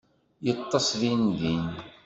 [0.45, 1.65] Yeṭṭes din din.